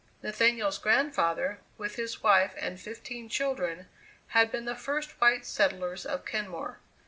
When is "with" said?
1.77-1.93